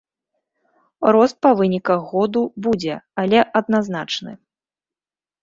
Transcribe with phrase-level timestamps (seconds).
[1.15, 4.33] Рост па выніках году будзе, але адназначны.